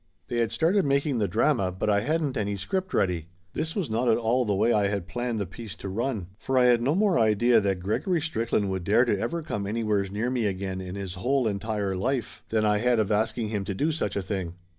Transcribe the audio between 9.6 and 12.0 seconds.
anywheres near me again in his whole entire